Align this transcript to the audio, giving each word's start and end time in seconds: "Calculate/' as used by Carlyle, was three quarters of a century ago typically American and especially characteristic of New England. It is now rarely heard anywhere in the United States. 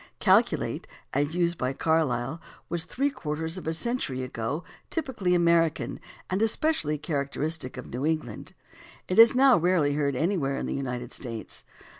"Calculate/' 0.19 0.87
as 1.13 1.35
used 1.35 1.59
by 1.59 1.73
Carlyle, 1.73 2.41
was 2.69 2.85
three 2.85 3.11
quarters 3.11 3.59
of 3.59 3.67
a 3.67 3.73
century 3.75 4.23
ago 4.23 4.63
typically 4.89 5.35
American 5.35 5.99
and 6.27 6.41
especially 6.41 6.97
characteristic 6.97 7.77
of 7.77 7.85
New 7.85 8.03
England. 8.07 8.53
It 9.07 9.19
is 9.19 9.35
now 9.35 9.57
rarely 9.59 9.93
heard 9.93 10.15
anywhere 10.15 10.57
in 10.57 10.65
the 10.65 10.73
United 10.73 11.11
States. 11.13 11.65